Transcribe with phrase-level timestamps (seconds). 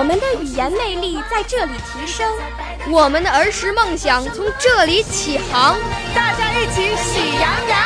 [0.00, 2.26] 我们的语言魅力在这里提升，
[2.90, 5.78] 我们的儿时梦想从这里起航。
[6.14, 7.78] 大家一起喜羊羊。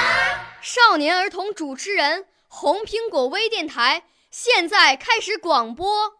[0.62, 6.12] 少年儿童主持人，红苹果微电台现在开始广播。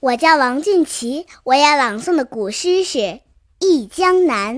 [0.00, 2.98] 我叫王俊奇，我要朗诵的古诗是
[3.60, 4.56] 《忆江南》，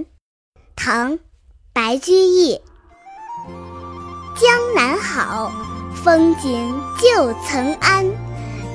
[0.74, 1.18] 唐·
[1.74, 2.62] 白居易。
[4.36, 5.52] 江南好，
[5.94, 8.04] 风景旧曾谙。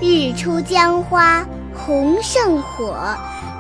[0.01, 2.95] 日出江花红胜火，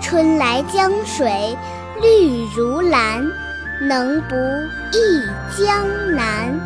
[0.01, 1.57] 春来江水
[2.01, 3.21] 绿如蓝。
[3.81, 4.35] 能不
[4.93, 5.23] 忆
[5.57, 6.57] 江南？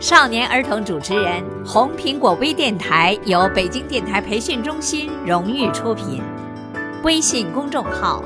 [0.00, 6.20] 少年儿童主持人，红苹果微电台由北京电台培训中心荣誉出品，
[7.04, 8.24] 微信公众号：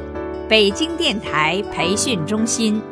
[0.49, 2.83] 北京电台培训中心。